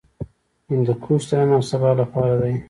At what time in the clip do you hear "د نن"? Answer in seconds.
1.29-1.49